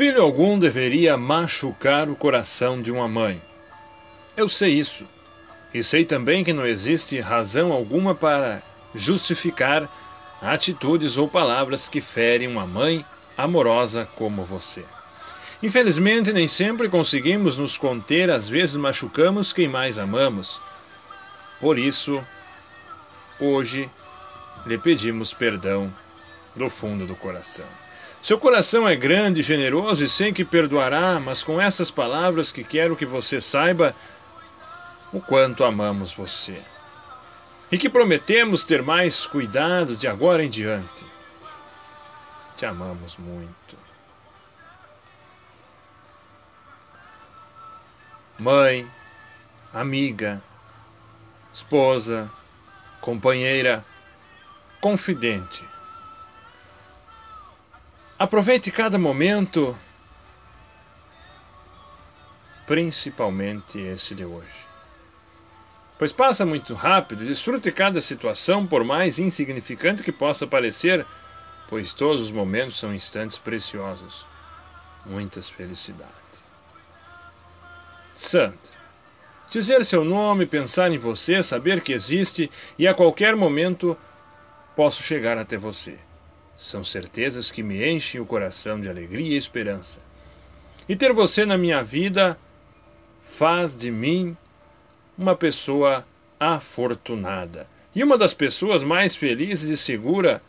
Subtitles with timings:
[0.00, 3.38] Filho algum deveria machucar o coração de uma mãe.
[4.34, 5.04] Eu sei isso.
[5.74, 8.62] E sei também que não existe razão alguma para
[8.94, 9.86] justificar
[10.40, 13.04] atitudes ou palavras que ferem uma mãe
[13.36, 14.86] amorosa como você.
[15.62, 20.58] Infelizmente, nem sempre conseguimos nos conter, às vezes machucamos quem mais amamos.
[21.60, 22.24] Por isso,
[23.38, 23.90] hoje
[24.64, 25.92] lhe pedimos perdão
[26.56, 27.66] do fundo do coração.
[28.22, 32.94] Seu coração é grande generoso e sei que perdoará, mas com essas palavras que quero
[32.94, 33.94] que você saiba
[35.10, 36.60] o quanto amamos você.
[37.72, 41.04] E que prometemos ter mais cuidado de agora em diante.
[42.56, 43.78] Te amamos muito.
[48.38, 48.86] Mãe,
[49.72, 50.42] amiga,
[51.52, 52.30] esposa,
[53.00, 53.84] companheira,
[54.80, 55.64] confidente.
[58.20, 59.74] Aproveite cada momento,
[62.66, 64.66] principalmente esse de hoje.
[65.98, 71.06] Pois passa muito rápido, desfrute cada situação, por mais insignificante que possa parecer,
[71.66, 74.26] pois todos os momentos são instantes preciosos.
[75.06, 76.44] Muitas felicidades.
[78.14, 78.58] Sandra.
[79.50, 83.96] Dizer seu nome, pensar em você, saber que existe e a qualquer momento
[84.76, 85.98] posso chegar até você.
[86.60, 89.98] São certezas que me enchem o coração de alegria e esperança.
[90.86, 92.38] E ter você na minha vida
[93.24, 94.36] faz de mim
[95.16, 96.06] uma pessoa
[96.38, 100.42] afortunada e uma das pessoas mais felizes e segura,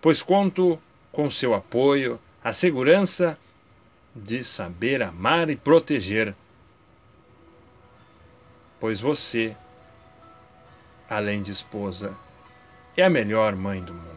[0.00, 3.36] pois conto com seu apoio, a segurança
[4.14, 6.32] de saber amar e proteger.
[8.78, 9.56] Pois você,
[11.08, 12.16] além de esposa,
[12.96, 14.09] é a melhor mãe do mundo.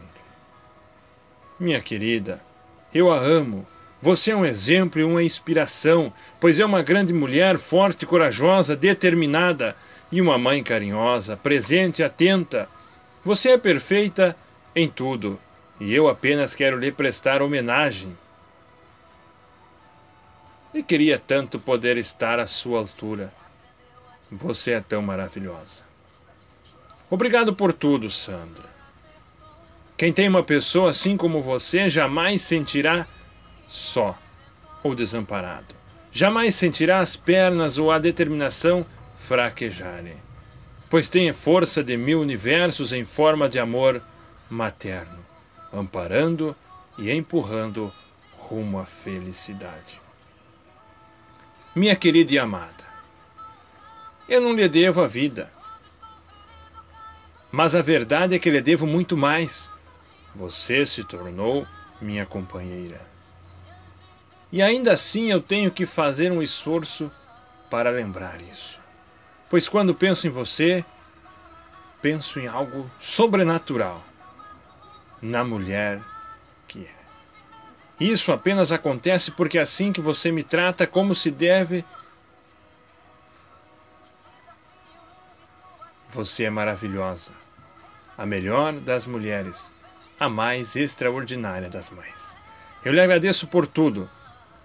[1.64, 2.42] Minha querida,
[2.94, 3.66] eu a amo.
[4.02, 9.74] Você é um exemplo e uma inspiração, pois é uma grande mulher, forte, corajosa, determinada
[10.12, 12.68] e uma mãe carinhosa, presente e atenta.
[13.24, 14.36] Você é perfeita
[14.76, 15.40] em tudo
[15.80, 18.14] e eu apenas quero lhe prestar homenagem.
[20.74, 23.32] E queria tanto poder estar à sua altura.
[24.30, 25.82] Você é tão maravilhosa.
[27.08, 28.73] Obrigado por tudo, Sandra.
[29.96, 33.06] Quem tem uma pessoa assim como você jamais sentirá
[33.68, 34.18] só
[34.82, 35.74] ou desamparado.
[36.10, 38.84] Jamais sentirá as pernas ou a determinação
[39.26, 40.16] fraquejarem,
[40.90, 44.02] pois tem a força de mil universos em forma de amor
[44.50, 45.24] materno,
[45.72, 46.54] amparando
[46.98, 47.92] e empurrando
[48.38, 50.00] rumo à felicidade.
[51.74, 52.84] Minha querida e amada,
[54.28, 55.50] eu não lhe devo a vida,
[57.50, 59.68] mas a verdade é que lhe devo muito mais
[60.34, 61.66] você se tornou
[62.00, 63.00] minha companheira.
[64.50, 67.10] E ainda assim eu tenho que fazer um esforço
[67.70, 68.80] para lembrar isso.
[69.48, 70.84] Pois quando penso em você,
[72.02, 74.02] penso em algo sobrenatural
[75.22, 76.02] na mulher
[76.68, 78.04] que é.
[78.04, 81.84] Isso apenas acontece porque é assim que você me trata como se deve.
[86.10, 87.32] Você é maravilhosa,
[88.16, 89.72] a melhor das mulheres
[90.18, 92.36] a mais extraordinária das mães.
[92.84, 94.08] Eu lhe agradeço por tudo,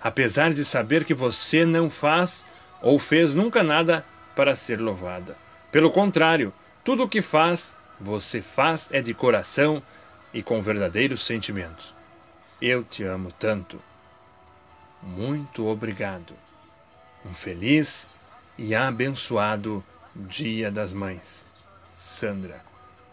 [0.01, 2.45] apesar de saber que você não faz
[2.81, 4.05] ou fez nunca nada
[4.35, 5.37] para ser louvada.
[5.71, 9.81] Pelo contrário, tudo o que faz, você faz é de coração
[10.33, 11.93] e com verdadeiros sentimentos.
[12.61, 13.81] Eu te amo tanto.
[15.01, 16.33] Muito obrigado.
[17.25, 18.07] Um feliz
[18.57, 19.83] e abençoado
[20.16, 21.45] Dia das Mães.
[21.95, 22.61] Sandra,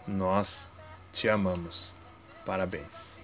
[0.07, 0.71] nós
[1.13, 1.95] te amamos.
[2.47, 3.21] Parabéns.